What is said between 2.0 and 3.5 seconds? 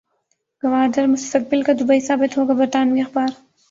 ثابت ہوگا برطانوی اخبار